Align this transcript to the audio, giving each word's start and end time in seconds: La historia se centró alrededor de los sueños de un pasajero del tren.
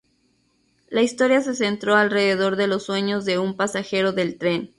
La 0.89 1.03
historia 1.03 1.41
se 1.41 1.53
centró 1.53 1.95
alrededor 1.95 2.55
de 2.55 2.65
los 2.65 2.81
sueños 2.81 3.23
de 3.23 3.37
un 3.37 3.55
pasajero 3.55 4.13
del 4.13 4.35
tren. 4.39 4.69